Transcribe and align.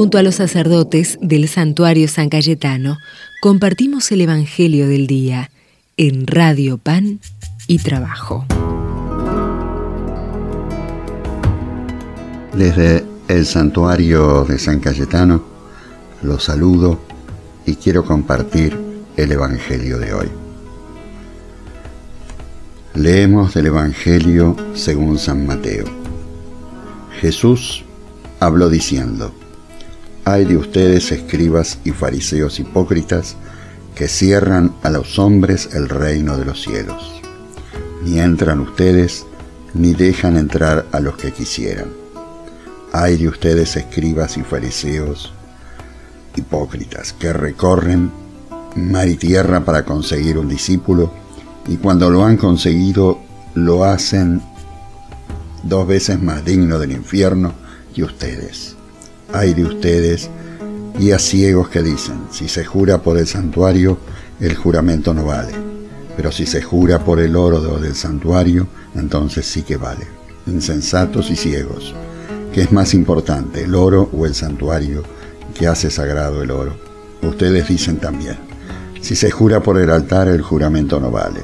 Junto 0.00 0.16
a 0.16 0.22
los 0.22 0.36
sacerdotes 0.36 1.18
del 1.20 1.46
santuario 1.46 2.08
San 2.08 2.30
Cayetano, 2.30 2.96
compartimos 3.42 4.10
el 4.12 4.22
Evangelio 4.22 4.88
del 4.88 5.06
Día 5.06 5.50
en 5.98 6.26
Radio 6.26 6.78
Pan 6.78 7.20
y 7.66 7.80
Trabajo. 7.80 8.46
Desde 12.54 13.04
el 13.28 13.44
santuario 13.44 14.46
de 14.46 14.58
San 14.58 14.80
Cayetano 14.80 15.44
los 16.22 16.44
saludo 16.44 16.98
y 17.66 17.74
quiero 17.74 18.02
compartir 18.02 18.80
el 19.18 19.32
Evangelio 19.32 19.98
de 19.98 20.14
hoy. 20.14 20.28
Leemos 22.94 23.52
del 23.52 23.66
Evangelio 23.66 24.56
según 24.72 25.18
San 25.18 25.46
Mateo. 25.46 25.84
Jesús 27.20 27.84
habló 28.40 28.70
diciendo, 28.70 29.34
Hay 30.30 30.44
de 30.44 30.56
ustedes 30.56 31.10
escribas 31.10 31.80
y 31.82 31.90
fariseos 31.90 32.60
hipócritas 32.60 33.34
que 33.96 34.06
cierran 34.06 34.72
a 34.84 34.90
los 34.90 35.18
hombres 35.18 35.70
el 35.72 35.88
reino 35.88 36.38
de 36.38 36.44
los 36.44 36.62
cielos. 36.62 37.20
Ni 38.04 38.20
entran 38.20 38.60
ustedes, 38.60 39.26
ni 39.74 39.92
dejan 39.92 40.36
entrar 40.36 40.86
a 40.92 41.00
los 41.00 41.16
que 41.16 41.32
quisieran. 41.32 41.88
Hay 42.92 43.16
de 43.16 43.26
ustedes 43.26 43.74
escribas 43.74 44.36
y 44.36 44.42
fariseos 44.42 45.32
hipócritas 46.36 47.12
que 47.12 47.32
recorren 47.32 48.12
mar 48.76 49.08
y 49.08 49.16
tierra 49.16 49.64
para 49.64 49.84
conseguir 49.84 50.38
un 50.38 50.48
discípulo 50.48 51.12
y 51.66 51.76
cuando 51.78 52.08
lo 52.08 52.24
han 52.24 52.36
conseguido 52.36 53.18
lo 53.54 53.82
hacen 53.82 54.40
dos 55.64 55.88
veces 55.88 56.22
más 56.22 56.44
digno 56.44 56.78
del 56.78 56.92
infierno 56.92 57.52
que 57.92 58.04
ustedes. 58.04 58.76
Hay 59.32 59.54
de 59.54 59.64
ustedes 59.64 60.28
y 60.98 61.12
a 61.12 61.18
ciegos 61.18 61.68
que 61.68 61.82
dicen, 61.82 62.26
si 62.30 62.48
se 62.48 62.64
jura 62.64 62.98
por 62.98 63.16
el 63.16 63.26
santuario, 63.26 63.98
el 64.40 64.56
juramento 64.56 65.14
no 65.14 65.24
vale, 65.24 65.52
pero 66.16 66.32
si 66.32 66.46
se 66.46 66.62
jura 66.62 67.04
por 67.04 67.20
el 67.20 67.36
oro 67.36 67.78
del 67.78 67.94
santuario, 67.94 68.66
entonces 68.94 69.46
sí 69.46 69.62
que 69.62 69.76
vale. 69.76 70.06
Insensatos 70.46 71.30
y 71.30 71.36
ciegos, 71.36 71.94
¿qué 72.52 72.62
es 72.62 72.72
más 72.72 72.92
importante, 72.92 73.64
el 73.64 73.74
oro 73.76 74.10
o 74.12 74.26
el 74.26 74.34
santuario 74.34 75.04
que 75.54 75.68
hace 75.68 75.90
sagrado 75.90 76.42
el 76.42 76.50
oro? 76.50 76.74
Ustedes 77.22 77.68
dicen 77.68 77.98
también, 77.98 78.36
si 79.00 79.14
se 79.14 79.30
jura 79.30 79.62
por 79.62 79.78
el 79.78 79.90
altar, 79.90 80.28
el 80.28 80.42
juramento 80.42 80.98
no 80.98 81.10
vale, 81.10 81.40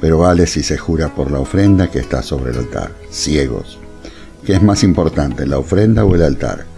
pero 0.00 0.18
vale 0.18 0.46
si 0.46 0.62
se 0.62 0.76
jura 0.76 1.14
por 1.14 1.30
la 1.30 1.40
ofrenda 1.40 1.90
que 1.90 1.98
está 1.98 2.22
sobre 2.22 2.50
el 2.50 2.58
altar. 2.58 2.92
Ciegos. 3.10 3.78
¿Qué 4.44 4.54
es 4.54 4.62
más 4.62 4.82
importante, 4.82 5.46
la 5.46 5.58
ofrenda 5.58 6.04
o 6.04 6.14
el 6.14 6.22
altar? 6.22 6.71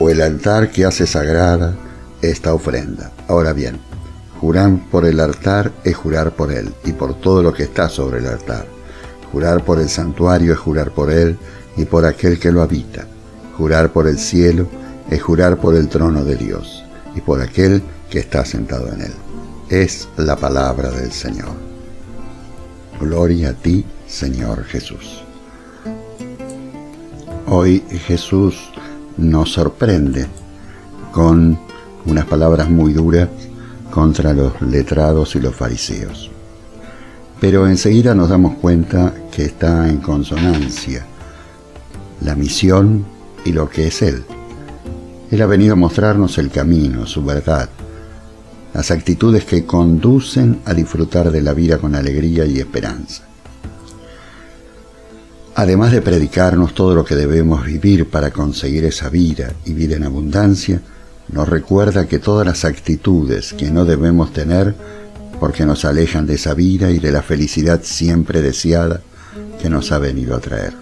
O 0.00 0.10
el 0.10 0.20
altar 0.20 0.72
que 0.72 0.84
hace 0.84 1.06
sagrada 1.06 1.76
esta 2.22 2.52
ofrenda. 2.52 3.12
Ahora 3.28 3.52
bien, 3.52 3.78
jurar 4.40 4.72
por 4.90 5.06
el 5.06 5.20
altar 5.20 5.70
es 5.84 5.94
jurar 5.94 6.32
por 6.32 6.50
él 6.50 6.74
y 6.84 6.90
por 6.90 7.14
todo 7.20 7.40
lo 7.40 7.52
que 7.52 7.62
está 7.62 7.88
sobre 7.88 8.18
el 8.18 8.26
altar. 8.26 8.66
Jurar 9.30 9.64
por 9.64 9.78
el 9.78 9.88
santuario 9.88 10.52
es 10.52 10.58
jurar 10.58 10.90
por 10.90 11.12
él 11.12 11.38
y 11.76 11.84
por 11.84 12.04
aquel 12.04 12.40
que 12.40 12.50
lo 12.50 12.62
habita. 12.62 13.06
Jurar 13.56 13.92
por 13.92 14.08
el 14.08 14.18
cielo 14.18 14.66
es 15.08 15.22
jurar 15.22 15.58
por 15.58 15.76
el 15.76 15.88
trono 15.88 16.24
de 16.24 16.34
Dios 16.34 16.84
y 17.14 17.20
por 17.20 17.40
aquel 17.40 17.80
que 18.10 18.18
está 18.18 18.44
sentado 18.44 18.88
en 18.88 19.02
él 19.02 19.12
es 19.70 20.08
la 20.16 20.34
palabra 20.34 20.90
del 20.90 21.12
Señor. 21.12 21.54
Gloria 23.00 23.50
a 23.50 23.52
ti, 23.54 23.84
Señor 24.08 24.64
Jesús. 24.64 25.22
Hoy 27.46 27.82
Jesús 28.06 28.70
nos 29.16 29.52
sorprende 29.52 30.26
con 31.12 31.58
unas 32.06 32.24
palabras 32.26 32.70
muy 32.70 32.92
duras 32.92 33.28
contra 33.90 34.32
los 34.32 34.60
letrados 34.62 35.34
y 35.36 35.40
los 35.40 35.54
fariseos. 35.54 36.30
Pero 37.40 37.66
enseguida 37.66 38.14
nos 38.14 38.28
damos 38.28 38.56
cuenta 38.56 39.14
que 39.30 39.44
está 39.44 39.88
en 39.88 39.98
consonancia 39.98 41.06
la 42.20 42.34
misión 42.34 43.04
y 43.44 43.52
lo 43.52 43.68
que 43.68 43.86
es 43.86 44.02
Él. 44.02 44.24
Él 45.30 45.42
ha 45.42 45.46
venido 45.46 45.72
a 45.72 45.76
mostrarnos 45.76 46.38
el 46.38 46.50
camino, 46.50 47.06
su 47.06 47.24
verdad, 47.24 47.70
las 48.74 48.90
actitudes 48.90 49.44
que 49.44 49.64
conducen 49.64 50.60
a 50.64 50.74
disfrutar 50.74 51.30
de 51.30 51.40
la 51.40 51.54
vida 51.54 51.78
con 51.78 51.94
alegría 51.94 52.44
y 52.44 52.58
esperanza. 52.58 53.29
Además 55.60 55.92
de 55.92 56.00
predicarnos 56.00 56.72
todo 56.72 56.94
lo 56.94 57.04
que 57.04 57.14
debemos 57.14 57.66
vivir 57.66 58.08
para 58.08 58.30
conseguir 58.30 58.86
esa 58.86 59.10
vida 59.10 59.52
y 59.66 59.74
vida 59.74 59.94
en 59.94 60.04
abundancia, 60.04 60.80
nos 61.28 61.50
recuerda 61.50 62.08
que 62.08 62.18
todas 62.18 62.46
las 62.46 62.64
actitudes 62.64 63.52
que 63.52 63.70
no 63.70 63.84
debemos 63.84 64.32
tener 64.32 64.74
porque 65.38 65.66
nos 65.66 65.84
alejan 65.84 66.24
de 66.24 66.36
esa 66.36 66.54
vida 66.54 66.90
y 66.90 66.98
de 66.98 67.12
la 67.12 67.20
felicidad 67.20 67.82
siempre 67.82 68.40
deseada 68.40 69.02
que 69.60 69.68
nos 69.68 69.92
ha 69.92 69.98
venido 69.98 70.34
a 70.34 70.40
traer. 70.40 70.72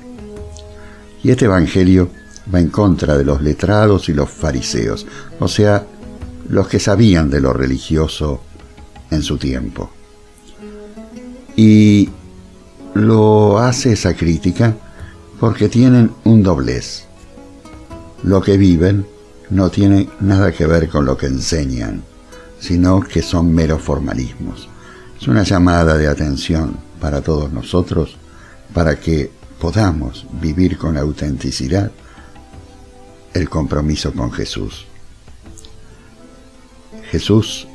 Y 1.25 1.33
este 1.33 1.47
Evangelio 1.47 2.11
va 2.55 2.61
en 2.61 2.69
contra 2.69 3.19
de 3.19 3.25
los 3.25 3.43
letrados 3.43 4.09
y 4.09 4.13
los 4.13 4.31
fariseos, 4.31 5.09
o 5.41 5.49
sea, 5.49 5.85
los 6.49 6.69
que 6.69 6.79
sabían 6.79 7.31
de 7.31 7.41
lo 7.41 7.53
religioso 7.53 8.43
en 9.11 9.25
su 9.25 9.39
tiempo. 9.39 9.91
Y 11.57 12.11
lo 13.07 13.59
hace 13.59 13.93
esa 13.93 14.15
crítica 14.15 14.75
porque 15.39 15.69
tienen 15.69 16.11
un 16.25 16.43
doblez. 16.43 17.05
Lo 18.23 18.43
que 18.43 18.57
viven 18.57 19.07
no 19.51 19.71
tiene 19.71 20.09
nada 20.21 20.53
que 20.53 20.67
ver 20.67 20.89
con 20.89 21.05
lo 21.05 21.17
que 21.17 21.27
enseñan, 21.27 22.03
sino 22.59 23.01
que 23.01 23.23
son 23.23 23.55
meros 23.55 23.83
formalismos. 23.83 24.69
Es 25.21 25.29
una 25.29 25.45
llamada 25.45 25.97
de 25.97 26.09
atención 26.09 26.77
para 27.01 27.23
todos 27.23 27.53
nosotros 27.53 28.17
para 28.75 28.99
que 28.99 29.31
podamos 29.61 30.27
vivir 30.41 30.77
con 30.77 30.97
autenticidad 30.97 31.91
el 33.35 33.49
compromiso 33.49 34.13
con 34.13 34.33
Jesús. 34.33 34.87
Jesús 37.11 37.67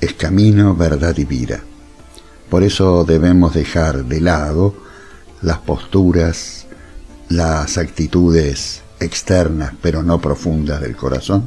es 0.00 0.14
camino, 0.14 0.74
verdad 0.74 1.16
y 1.18 1.24
vida. 1.24 1.62
Por 2.50 2.64
eso 2.64 3.04
debemos 3.04 3.54
dejar 3.54 4.04
de 4.04 4.20
lado 4.20 4.74
las 5.40 5.58
posturas, 5.58 6.66
las 7.28 7.78
actitudes 7.78 8.82
externas 8.98 9.72
pero 9.80 10.02
no 10.02 10.20
profundas 10.20 10.80
del 10.80 10.96
corazón, 10.96 11.44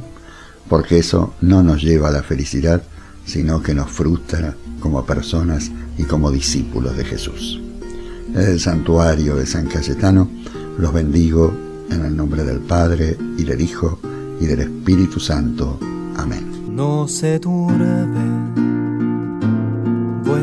porque 0.68 0.98
eso 0.98 1.34
no 1.40 1.62
nos 1.62 1.82
lleva 1.82 2.08
a 2.08 2.12
la 2.12 2.22
felicidad, 2.22 2.82
sino 3.26 3.62
que 3.62 3.74
nos 3.74 3.90
frustra 3.90 4.56
como 4.80 5.04
personas 5.04 5.70
y 5.98 6.04
como 6.04 6.30
discípulos 6.30 6.96
de 6.96 7.04
Jesús. 7.04 7.60
Desde 8.28 8.52
el 8.52 8.60
santuario 8.60 9.36
de 9.36 9.46
San 9.46 9.66
Cayetano 9.66 10.28
los 10.78 10.92
bendigo 10.92 11.54
en 11.90 12.04
el 12.04 12.16
nombre 12.16 12.44
del 12.44 12.60
Padre 12.60 13.16
y 13.38 13.44
del 13.44 13.60
Hijo 13.60 14.00
y 14.40 14.46
del 14.46 14.60
Espíritu 14.60 15.20
Santo. 15.20 15.78
Amén 16.16 16.54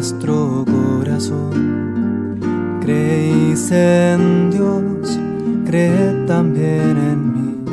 vuestro 0.02 0.66
corazón. 0.66 2.40
Creéis 2.82 3.70
en 3.72 4.50
Dios, 4.50 5.20
creed 5.64 6.26
también 6.26 6.98
en 7.12 7.34
mí, 7.36 7.64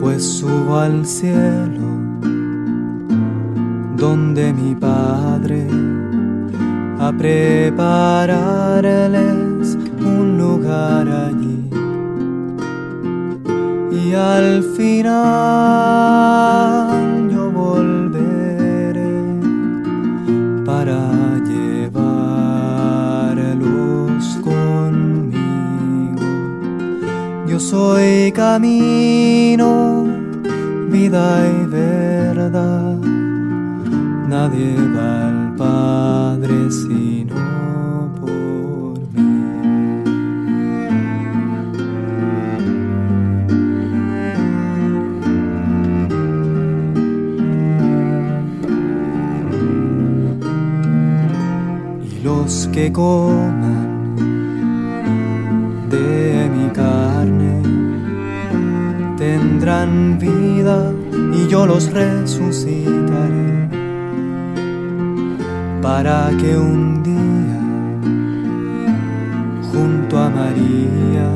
pues 0.00 0.24
subo 0.24 0.78
al 0.78 1.04
cielo 1.04 1.84
donde 3.98 4.54
mi 4.54 4.74
Padre 4.74 5.68
a 6.98 7.12
prepararles 7.12 9.76
un 10.00 10.38
lugar 10.38 11.06
allí 11.08 11.68
y 13.92 14.14
al 14.14 14.62
final 14.78 15.86
Yo 27.48 27.60
soy 27.60 28.32
camino, 28.32 30.04
vida 30.90 31.46
y 31.48 31.66
verdad. 31.66 32.98
Nadie 34.28 34.74
va 34.94 35.28
al 35.28 35.54
Padre 35.56 36.70
sino 36.70 37.36
que 52.76 52.92
coman 52.92 53.06
de 53.06 53.14
mi 53.16 53.70
carne 53.72 53.85
tendrán 59.66 60.16
vida 60.20 60.92
y 61.34 61.48
yo 61.48 61.66
los 61.66 61.90
resucitaré. 61.90 63.68
Para 65.82 66.30
que 66.40 66.56
un 66.56 67.02
día 67.02 67.60
junto 69.72 70.18
a 70.18 70.30
María 70.30 71.28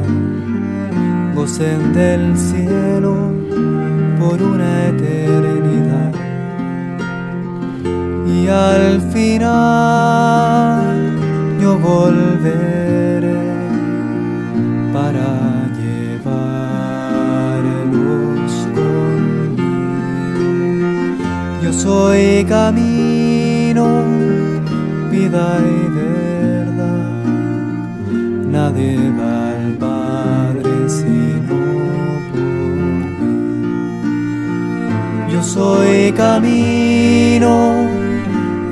gocen 1.34 1.92
del 1.92 2.38
cielo 2.38 3.16
por 4.20 4.40
una 4.40 4.86
eternidad. 4.90 6.14
Y 8.28 8.46
al 8.46 9.00
final 9.12 9.58
yo 11.60 11.76
volveré 11.78 12.89
camino, 22.44 23.86
vida 25.10 25.58
y 25.58 25.88
verdad. 25.94 27.24
Nadie 28.50 28.96
va 29.18 29.50
al 29.50 29.72
Padre 29.78 30.88
sino 30.88 31.58
por 32.32 32.44
mí. 33.20 33.42
Yo 35.32 35.42
soy 35.42 36.12
camino, 36.12 37.86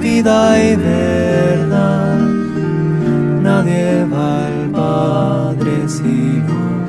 vida 0.01 0.41
y 0.63 0.77
verdad. 0.77 2.19
Nadie 3.43 4.05
va 4.13 4.47
al 4.47 4.71
Padre 4.71 5.89
sino 5.89 6.47
por 6.47 6.55
mí. 6.55 6.88